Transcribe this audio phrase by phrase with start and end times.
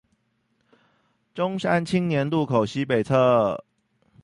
[1.35, 3.61] 中山青年路口西北側